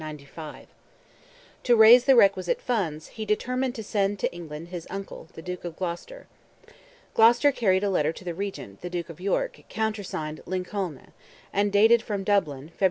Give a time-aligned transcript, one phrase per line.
[1.61, 5.63] To raise the requisite funds, he determined to send to England his uncle, the Duke
[5.63, 6.25] of Gloucester.
[7.13, 11.11] Gloucester carried a letter to the regent, the Duke of York, countersigned "Lincolne,"
[11.53, 12.79] and dated from Dublin, "Feb.